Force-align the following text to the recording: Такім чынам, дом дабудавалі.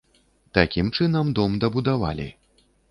Такім 0.57 0.89
чынам, 0.97 1.31
дом 1.41 1.51
дабудавалі. 1.67 2.29